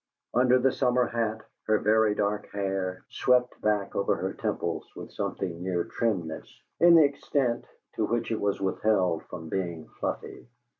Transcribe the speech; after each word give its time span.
Under 0.33 0.57
the 0.57 0.71
summer 0.71 1.05
hat 1.05 1.41
her 1.67 1.77
very 1.77 2.15
dark 2.15 2.47
hair 2.53 3.05
swept 3.07 3.61
back 3.61 3.95
over 3.95 4.15
her 4.15 4.33
temples 4.33 4.89
with 4.95 5.11
something 5.11 5.61
near 5.61 5.83
trimness 5.83 6.59
in 6.79 6.95
the 6.95 7.03
extent 7.05 7.65
to 7.97 8.07
which 8.07 8.31
it 8.31 8.41
was 8.41 8.59
withheld 8.59 9.23
from 9.25 9.47
being 9.47 9.87
fluffy. 9.99 10.47